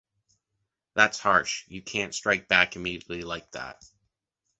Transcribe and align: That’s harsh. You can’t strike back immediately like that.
That’s 0.95 1.19
harsh. 1.19 1.63
You 1.67 1.83
can’t 1.83 2.15
strike 2.15 2.47
back 2.47 2.75
immediately 2.75 3.21
like 3.21 3.51
that. 3.51 3.85